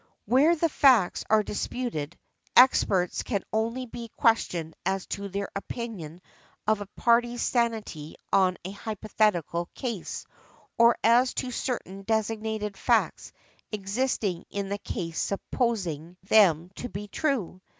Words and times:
Where 0.25 0.55
the 0.55 0.67
facts 0.67 1.23
are 1.29 1.43
disputed, 1.43 2.17
experts 2.55 3.21
can 3.21 3.43
only 3.53 3.85
be 3.85 4.07
questioned 4.17 4.73
as 4.83 5.05
to 5.13 5.29
their 5.29 5.49
opinion 5.55 6.23
of 6.65 6.81
a 6.81 6.87
party's 6.95 7.43
sanity 7.43 8.15
on 8.33 8.57
a 8.65 8.71
hypothetical 8.71 9.69
case, 9.75 10.25
or 10.75 10.97
as 11.03 11.35
to 11.35 11.51
certain 11.51 12.01
designated 12.01 12.77
facts 12.77 13.31
existing 13.71 14.45
in 14.49 14.69
the 14.69 14.79
case 14.79 15.21
supposing 15.21 16.17
them 16.23 16.71
to 16.77 16.89
be 16.89 17.07
true. 17.07 17.61